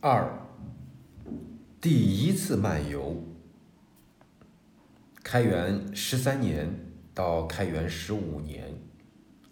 [0.00, 0.30] 二，
[1.80, 3.20] 第一次漫游。
[5.24, 6.72] 开元十三年
[7.12, 8.72] 到开元十五年，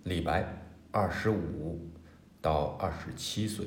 [0.05, 0.47] 李白
[0.93, 1.91] 二十五
[2.41, 3.67] 到二十七岁。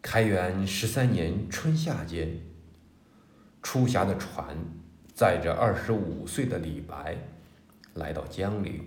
[0.00, 2.40] 开元十三年春夏间，
[3.64, 4.56] 出峡的船
[5.12, 7.18] 载着二十五岁的李白
[7.94, 8.80] 来到江陵。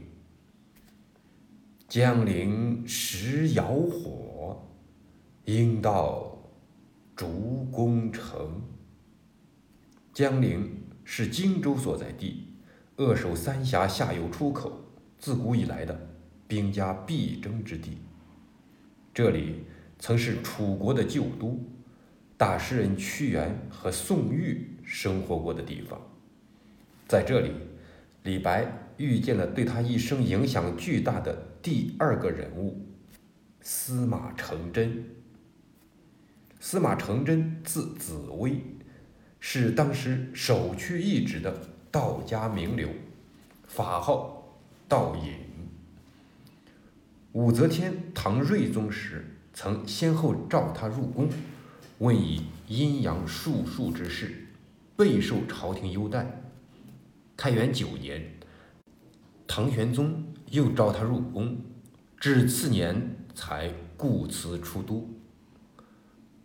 [1.89, 4.70] 江陵时摇火。
[5.53, 6.37] 应到
[7.13, 8.61] 竹宫城。
[10.13, 12.47] 江陵是荆州所在地，
[12.95, 14.81] 扼守三峡下游出口，
[15.19, 16.09] 自古以来的
[16.47, 17.97] 兵家必争之地。
[19.13, 19.65] 这里
[19.99, 21.59] 曾是楚国的旧都，
[22.37, 25.99] 大诗人屈原和宋玉生活过的地方。
[27.09, 27.51] 在这里，
[28.23, 32.85] 李白遇见了对他一生影响巨大的第二个人物——
[33.59, 35.03] 司马承祯。
[36.63, 38.61] 司马承祯字子微，
[39.39, 42.87] 是当时首屈一指的道家名流，
[43.67, 45.33] 法号道隐。
[47.31, 51.27] 武则天唐睿宗时，曾先后召他入宫，
[51.97, 54.45] 问以阴阳术数之事，
[54.95, 56.43] 备受朝廷优待。
[57.35, 58.35] 开元九年，
[59.47, 61.57] 唐玄宗又召他入宫，
[62.19, 65.09] 至次年才故辞出都。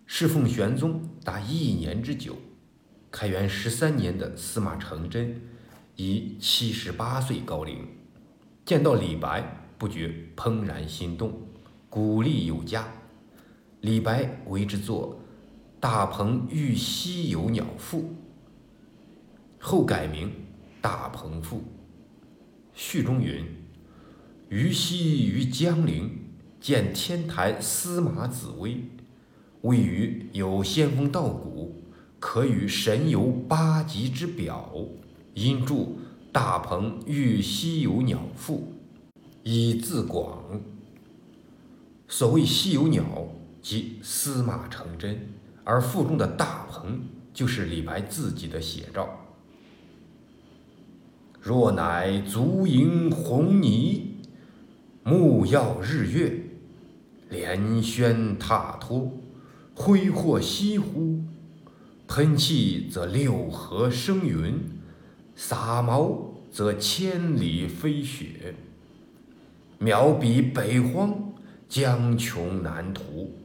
[0.09, 2.37] 侍奉玄宗达一年之久，
[3.11, 5.43] 开元十三年的司马承祯
[5.97, 7.85] 已七十八岁高龄，
[8.65, 11.33] 见到李白不觉怦然心动，
[11.91, 12.87] 鼓励有加。
[13.81, 15.21] 李白为之作
[15.81, 18.01] 《大鹏欲西游鸟赋》，
[19.59, 20.29] 后改名
[20.81, 21.59] 《大鹏赋》。
[22.75, 23.45] 序中云
[24.51, 26.11] ：“虞兮于江陵，
[26.61, 28.83] 见天台司马子微。”
[29.67, 31.83] 谓于有仙风道骨，
[32.21, 34.73] 可与神游八极之表，
[35.35, 35.75] 因著
[36.33, 38.73] 《大鹏欲西游鸟赋》，
[39.43, 40.61] 以自广。
[42.09, 43.05] 所谓西游鸟，
[43.61, 45.19] 即司马承祯，
[45.65, 47.01] 而赋中的大鹏，
[47.35, 49.09] 就是李白自己的写照。
[51.41, 54.17] 若乃足盈红泥，
[55.03, 56.41] 目耀日月，
[57.31, 59.13] 连轩踏脱。
[59.79, 61.21] 挥霍西湖，
[62.09, 64.55] 喷气则六合生云；
[65.37, 68.55] 撒毛则千里飞雪。
[69.79, 71.35] 渺比北荒，
[71.69, 73.37] 江穷南途。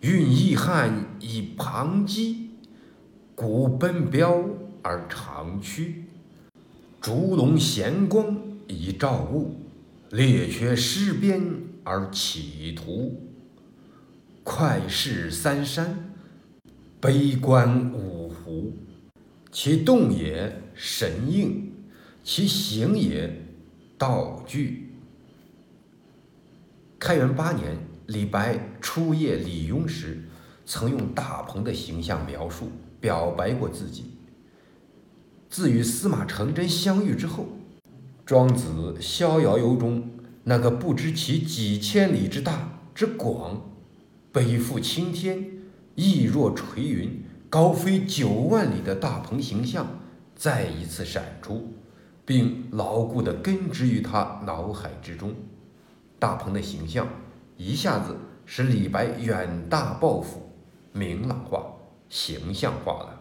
[0.00, 2.48] 运易汉以庞击，
[3.34, 4.42] 古奔彪
[4.82, 6.04] 而长驱。
[6.98, 9.54] 烛龙闲光以照物，
[10.12, 11.42] 列缺失边
[11.84, 13.27] 而企图。
[14.50, 16.10] 快视三山，
[16.98, 18.72] 悲观五湖。
[19.52, 21.70] 其动也神应，
[22.24, 23.30] 其行也
[23.98, 24.94] 道具。
[26.98, 27.76] 开元八年，
[28.06, 30.24] 李白初谒李邕时，
[30.64, 32.72] 曾用大鹏的形象描述
[33.02, 34.14] 表白过自己。
[35.50, 37.46] 自与司马承祯相遇之后，
[38.24, 40.08] 庄子《逍遥游》中
[40.44, 43.62] 那个不知其几千里之大之广。
[44.30, 45.50] 背负青天，
[45.94, 49.86] 翼若垂云，高飞九万里的大鹏形象
[50.36, 51.72] 再一次闪出，
[52.26, 55.34] 并牢固地根植于他脑海之中。
[56.18, 57.08] 大鹏的形象
[57.56, 60.52] 一下子使李白远大抱负
[60.92, 61.64] 明朗化、
[62.10, 63.20] 形象化了，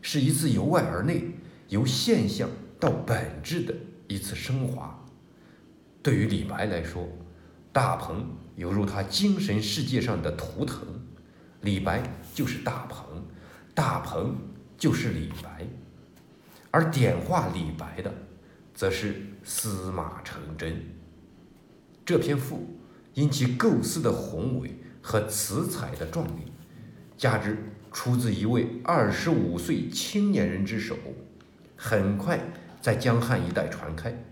[0.00, 1.24] 是一次由外而内、
[1.68, 3.74] 由现象到本质的
[4.06, 4.96] 一次升华。
[6.00, 7.08] 对于李白来说，
[7.72, 8.24] 大鹏。
[8.56, 10.86] 犹如他精神世界上的图腾，
[11.62, 12.02] 李白
[12.34, 13.24] 就是大鹏，
[13.74, 14.36] 大鹏
[14.76, 15.66] 就是李白，
[16.70, 18.12] 而点化李白的，
[18.74, 20.82] 则是司马承祯。
[22.04, 22.76] 这篇赋
[23.14, 26.52] 因其构思的宏伟和词采的壮丽，
[27.16, 27.56] 加之
[27.92, 30.96] 出自一位二十五岁青年人之手，
[31.76, 32.38] 很快
[32.80, 34.24] 在江汉一带传开，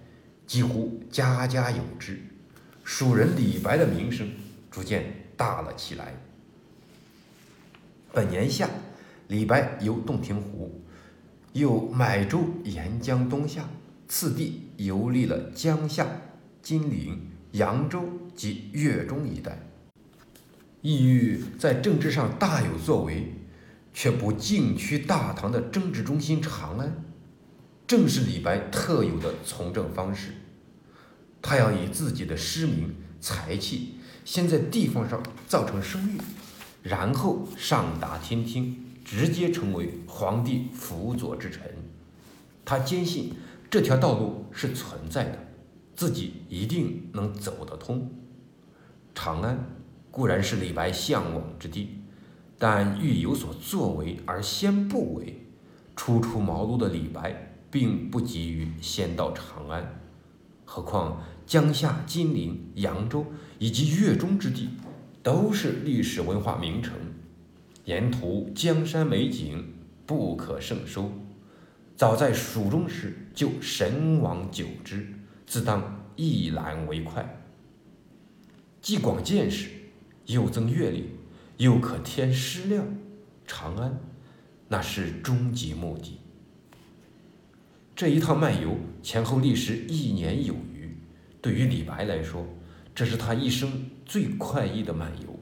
[0.47, 2.21] 几乎家家有之。
[2.91, 4.27] 蜀人李白的名声
[4.71, 6.15] 逐渐大了起来。
[8.15, 8.67] 本年夏，
[9.27, 10.81] 李白游洞庭湖，
[11.53, 13.69] 又买舟沿江东下，
[14.09, 16.07] 次第游历了江夏、
[16.63, 17.21] 金陵、
[17.53, 19.59] 扬州及粤中一带，
[20.81, 23.35] 意欲在政治上大有作为，
[23.93, 27.05] 却不禁区大唐的政治中心长安，
[27.87, 30.33] 正是李白特有的从政方式。
[31.41, 33.95] 他要以自己的诗名才气，
[34.25, 36.19] 先在地方上造成声誉，
[36.83, 41.63] 然后上达天听，直接成为皇帝辅佐之臣。
[42.65, 43.33] 他坚信
[43.71, 45.39] 这条道路是存在的，
[45.97, 48.11] 自己一定能走得通。
[49.15, 49.65] 长安
[50.11, 51.99] 固然是李白向往之地，
[52.59, 55.45] 但欲有所作为而先不为。
[55.97, 59.98] 初出茅庐的李白并不急于先到长安，
[60.71, 63.25] 何况江夏、金陵、扬州
[63.59, 64.69] 以及粤中之地
[65.23, 66.93] 都是历史文化名城，
[67.87, 69.73] 沿途江山美景
[70.05, 71.11] 不可胜收。
[71.97, 75.09] 早在蜀中时就神往久之，
[75.47, 77.43] 自当一览为快。
[78.83, 79.71] 既广见识，
[80.27, 81.07] 又增阅历，
[81.57, 82.85] 又可添诗料，
[83.47, 83.99] 长安。
[84.69, 86.19] 那是终极目的。
[87.99, 90.97] 这一趟漫游前后历时一年有余，
[91.43, 92.47] 对于李白来说，
[92.95, 95.37] 这是他一生最快意的漫游。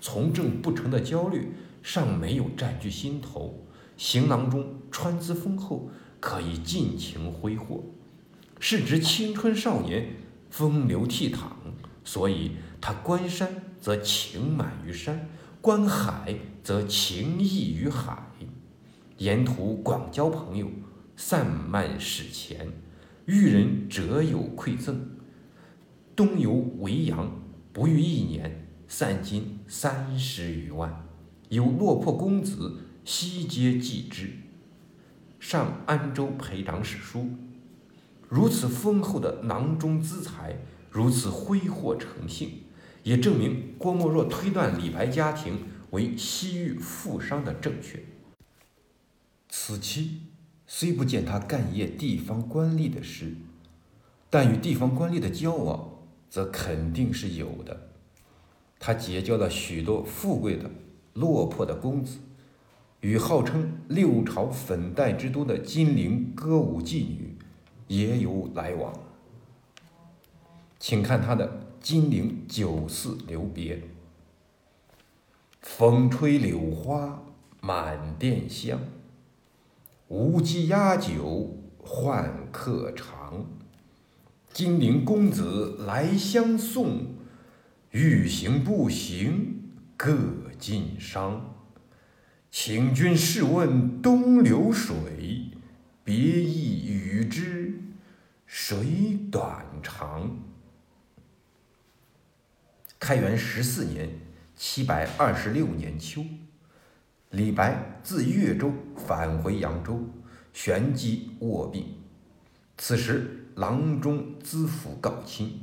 [0.00, 1.52] 从政不成的焦虑
[1.82, 3.62] 尚没有占据心头，
[3.98, 7.84] 行囊中穿资丰厚，可以尽情挥霍。
[8.58, 10.14] 是指青春少年，
[10.48, 11.36] 风流倜傥，
[12.04, 15.28] 所以他观山则情满于山，
[15.60, 16.34] 观海
[16.64, 18.22] 则情溢于海。
[19.18, 20.70] 沿途广交朋友，
[21.20, 22.72] 散漫使钱，
[23.26, 25.16] 遇人折有馈赠。
[26.14, 27.42] 东游维扬，
[27.72, 31.08] 不逾一年，散金三十余万，
[31.48, 34.30] 有落魄公子悉皆记之。
[35.40, 37.28] 上安州陪长史书，
[38.28, 40.56] 如此丰厚的囊中资财，
[40.88, 42.62] 如此挥霍成性，
[43.02, 48.04] 也证明郭沫若推断李白家庭为西域富商的正确。
[49.48, 50.20] 此期
[50.70, 53.32] 虽不见他干谒地方官吏的事，
[54.28, 55.88] 但与地方官吏的交往
[56.28, 57.88] 则肯定是有的。
[58.78, 60.70] 他结交了许多富贵的、
[61.14, 62.18] 落魄的公子，
[63.00, 67.36] 与号称六朝粉黛之都的金陵歌舞妓女
[67.86, 68.92] 也有来往。
[70.78, 71.48] 请看他的
[71.80, 73.76] 《金陵酒肆留别》：
[75.62, 77.22] 风吹柳花
[77.62, 78.78] 满店香。
[80.08, 83.46] 无鸡压酒换客尝，
[84.50, 87.14] 金陵公子来相送，
[87.90, 90.16] 欲行不行各
[90.58, 91.40] 尽觞。
[92.50, 95.50] 请君试问东流水，
[96.02, 97.78] 别意与之
[98.46, 100.38] 谁短长？
[102.98, 104.08] 开元十四年
[104.56, 106.24] （七百二十六年秋）。
[107.30, 110.02] 李白自越州返回扬州，
[110.54, 111.84] 旋即卧病。
[112.78, 115.60] 此时郎中资府告亲，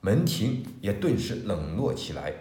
[0.00, 2.32] 门庭也顿时冷落起来。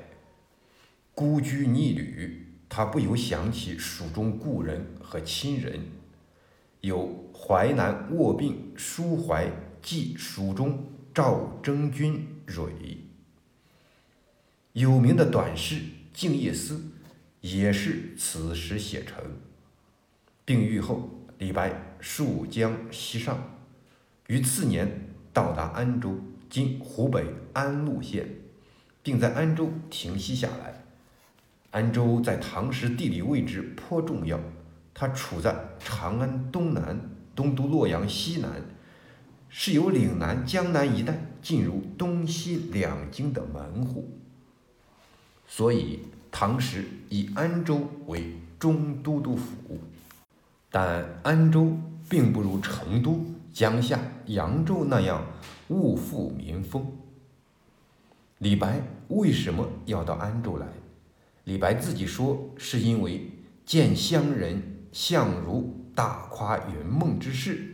[1.16, 5.88] 孤居逆旅，他不由想起蜀中故人和亲人，
[6.82, 9.52] 有淮南卧病抒怀
[9.82, 12.70] 寄蜀中赵征君蕊。
[14.74, 15.76] 有名的短诗
[16.14, 16.76] 《静夜思》。
[17.42, 19.24] 也是此时写成。
[20.44, 23.58] 病愈后，李白溯江西上，
[24.28, 26.20] 于次年到达安州
[26.50, 28.28] （今湖北安陆县），
[29.02, 30.84] 并在安州停息下来。
[31.72, 34.40] 安州在唐时地理位置颇重要，
[34.94, 37.00] 它处在长安东南，
[37.36, 38.62] 东都洛阳西南，
[39.50, 44.10] 是由岭南、江南一带进入东西两京的门户，
[45.48, 46.00] 所以。
[46.32, 49.80] 唐时以安州为中都督府，
[50.70, 55.26] 但安州并不如成都、江夏、扬州那样
[55.70, 56.86] 物富民丰。
[58.38, 60.68] 李白为什么要到安州来？
[61.44, 63.30] 李白自己说，是因为
[63.66, 67.74] 见乡人相如大夸云梦之事，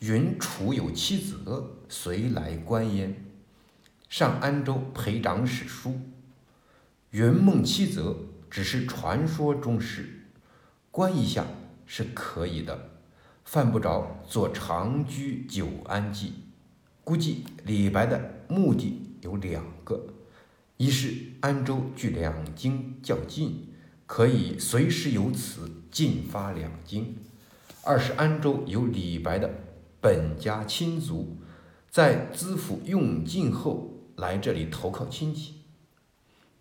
[0.00, 1.36] 云楚有妻子，
[1.88, 3.14] 随来观焉。
[4.08, 6.00] 上安州陪长史书。
[7.10, 8.16] 云梦七则
[8.48, 10.26] 只是传说中事，
[10.92, 11.44] 观一下
[11.84, 12.90] 是可以的，
[13.44, 16.34] 犯不着做长居久安记。
[17.02, 20.06] 估计李白的目的有两个：
[20.76, 23.66] 一是安州距两京较近，
[24.06, 27.16] 可以随时由此进发两京；
[27.82, 29.50] 二是安州有李白的
[30.00, 31.38] 本家亲族，
[31.90, 35.54] 在资府用尽后来这里投靠亲戚。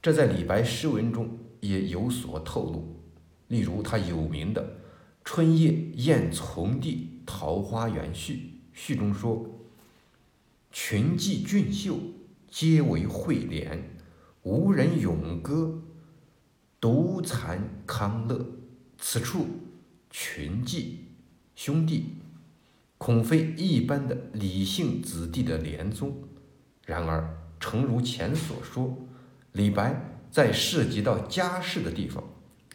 [0.01, 3.01] 这在李白诗文中也有所透露，
[3.49, 4.63] 例如他有名的
[5.25, 8.33] 《春夜宴从弟桃花源序》，
[8.71, 9.45] 序中说
[10.71, 11.97] ：“群妓俊秀，
[12.49, 13.77] 皆为惠怜，
[14.43, 15.81] 无人咏歌，
[16.79, 18.45] 独惭康乐。
[18.97, 19.45] 此处
[20.09, 20.91] 群妓
[21.55, 22.15] 兄弟，
[22.97, 26.23] 恐非一般的李姓子弟的连宗。
[26.85, 28.97] 然而，诚如前所说，
[29.53, 32.23] 李白在涉及到家事的地方，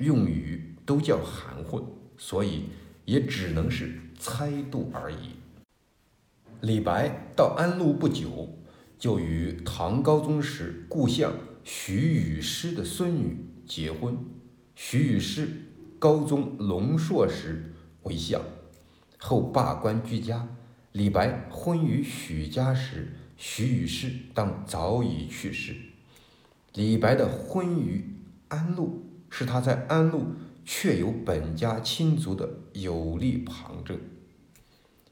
[0.00, 1.82] 用语都较含混，
[2.18, 2.64] 所以
[3.04, 5.36] 也只能是猜度而已。
[6.60, 8.58] 李白到安陆不久，
[8.98, 14.16] 就与唐高宗时故相徐与师的孙女结婚。
[14.74, 15.48] 徐与师
[15.98, 18.40] 高宗龙朔时为相，
[19.18, 20.48] 后罢官居家。
[20.92, 25.74] 李白婚于许家时，徐与师当早已去世。
[26.74, 28.04] 李白的婚于
[28.48, 30.26] 安陆，是他在安陆
[30.64, 33.96] 确有本家亲族的有力旁证。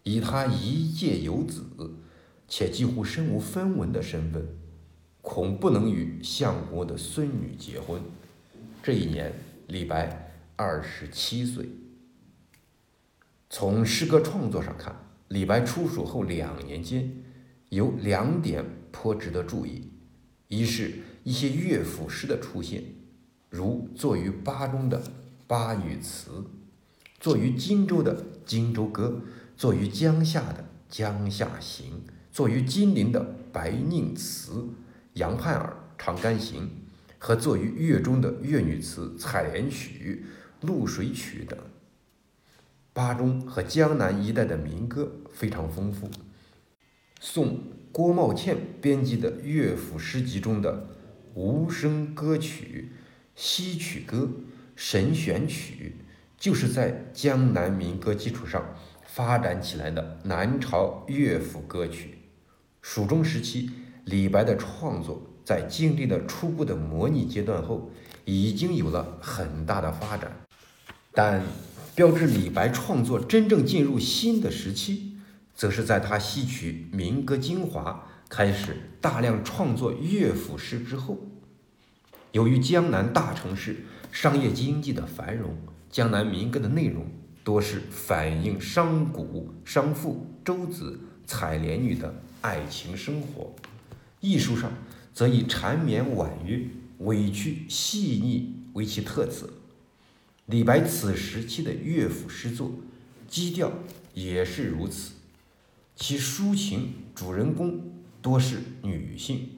[0.03, 1.65] 以他一介游子，
[2.49, 4.45] 且几乎身无分文的身份，
[5.21, 8.03] 恐不能与相国的孙女结婚。
[8.83, 9.33] 这一年，
[9.69, 11.69] 李白二十七岁。
[13.49, 14.97] 从诗歌创作上看，
[15.29, 17.23] 李白出蜀后两年间，
[17.69, 19.93] 有两点颇值得注意：
[20.49, 22.83] 一是一些乐府诗的出现，
[23.49, 25.01] 如作于巴中的
[25.47, 26.31] 《巴女词》，
[27.21, 29.23] 作于荆州的《荆州歌》。
[29.55, 31.87] 作于江夏的《江夏行》，
[32.33, 33.21] 作于金陵的
[33.53, 34.53] 《白宁词》
[35.13, 36.63] 《杨盼儿长干行》，
[37.19, 40.25] 和作于粤中的粤女词《采莲曲》
[40.67, 41.57] 《露水曲》等。
[42.93, 46.11] 巴中和江南一带的民歌非常丰富。
[47.21, 47.61] 宋
[47.93, 50.73] 郭茂倩编辑的乐府诗集中的
[51.35, 52.91] 《无声歌曲》
[53.41, 54.19] 《戏曲歌》
[54.77, 55.97] 《神选曲》，
[56.39, 58.75] 就是在江南民歌基础上。
[59.05, 62.17] 发展起来的南朝乐府歌曲，
[62.81, 63.69] 蜀中时期，
[64.07, 67.91] 李白的创作在经历了初步的模拟阶段后，
[68.25, 70.33] 已经有了很大的发展。
[71.13, 71.43] 但
[71.95, 75.19] 标志李白创作真正进入新的时期，
[75.55, 81.19] 则是在他吸取民歌精华，开始大量创作乐府诗之后。
[82.31, 85.55] 由于江南大城市商业经济的繁荣，
[85.91, 87.05] 江南民歌的内容。
[87.45, 93.55] 多是反映商贾、商妇、舟子、采莲女的爱情生活；
[94.21, 94.73] 艺术上
[95.13, 96.59] 则以缠绵婉约、
[97.01, 99.51] 委屈细腻为其特色。
[100.47, 102.73] 李白此时期的乐府诗作，
[103.29, 103.71] 基调
[104.15, 105.13] 也是如此。
[105.95, 107.92] 其抒情主人公
[108.23, 109.51] 多是女性，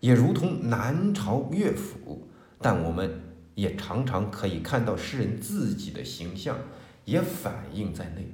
[0.00, 2.26] 也如同南朝乐府，
[2.58, 3.20] 但我们
[3.54, 6.58] 也常常可以看到诗人自己的形象。
[7.04, 8.32] 也反映在内，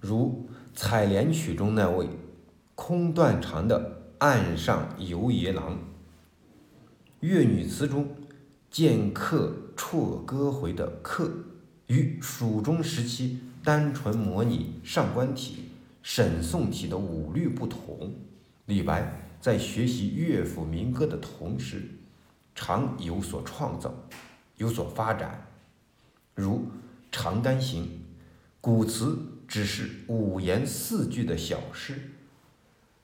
[0.00, 2.08] 如《采莲曲》中那位
[2.74, 5.74] 空断肠的岸上游爷郎，
[7.20, 8.08] 《越女词》中
[8.68, 11.30] 见客辍歌回的客，
[11.86, 15.68] 与蜀中时期单纯模拟上官体、
[16.02, 18.12] 沈宋体的五律不同。
[18.72, 21.82] 李白在学习乐府民歌的同时，
[22.54, 23.94] 常有所创造，
[24.56, 25.46] 有所发展，
[26.34, 26.66] 如。
[27.14, 27.84] 《长干行》
[28.58, 32.12] 古词只是五言四句的小诗，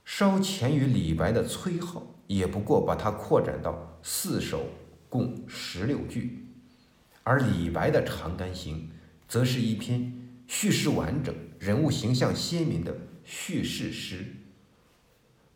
[0.03, 4.65] 稍前于李白的崔颢，也不过把它扩展到四首，
[5.11, 6.47] 共十六句。
[7.23, 8.77] 而李白的《长干行》
[9.29, 10.11] 则是一篇
[10.47, 14.25] 叙事完整、人物形象鲜明的叙事诗，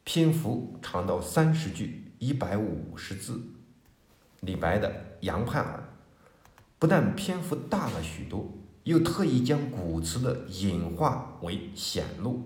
[0.04, 3.40] 篇幅长到三十句，一百五十字。
[4.40, 4.88] 李白的
[5.20, 5.78] 《杨盼儿》。
[6.78, 12.42] 不但篇幅大了许多，又特意将古词的隐化为显露，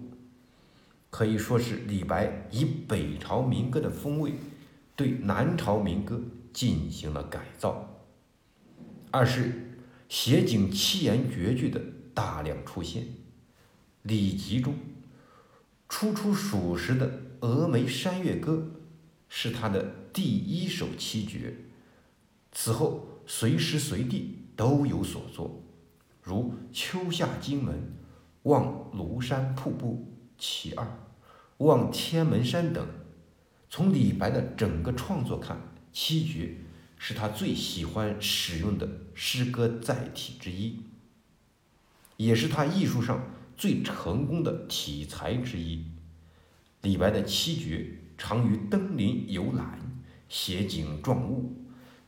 [1.08, 4.34] 可以说是李白以北朝民歌的风味
[4.94, 6.20] 对南朝民歌
[6.52, 8.02] 进行了改造。
[9.10, 9.78] 二是
[10.10, 11.80] 写景七言绝句的
[12.12, 13.02] 大量出现，
[14.02, 14.74] 《礼集》中
[15.88, 17.08] 初出蜀时的
[17.40, 18.72] 《峨眉山月歌》
[19.28, 21.54] 是他的第一首七绝，
[22.52, 23.08] 此后。
[23.28, 25.60] 随时随地都有所作，
[26.22, 27.74] 如《秋下荆门》
[28.44, 30.06] 《望庐山瀑布》
[30.38, 30.84] 其二，
[31.56, 32.86] 《望天门山》等。
[33.68, 35.60] 从李白的整个创作看，
[35.92, 36.56] 七绝
[36.96, 40.78] 是他最喜欢使用的诗歌载体之一，
[42.16, 45.84] 也是他艺术上最成功的题材之一。
[46.86, 49.80] 李白的七绝常于登临游览，
[50.28, 51.52] 写景状物，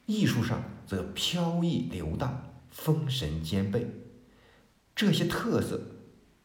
[0.06, 0.62] 艺术上。
[0.86, 3.86] 则飘逸流荡，风神兼备，
[4.96, 5.78] 这些特色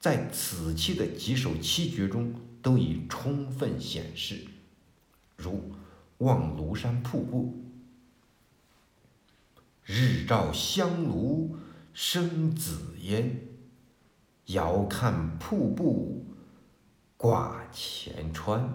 [0.01, 4.41] 在此期的几首七绝中都已充分显示。
[5.37, 5.71] 如
[6.17, 7.57] 望庐山瀑布。
[9.85, 11.55] 日照香炉
[11.93, 13.47] 生紫烟，
[14.47, 16.32] 遥看瀑布
[17.23, 18.73] 挂前川。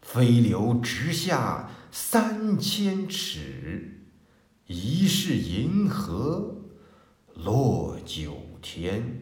[0.00, 4.06] 飞流直下三千尺，
[4.66, 6.70] 疑是银河
[7.34, 9.21] 落九天。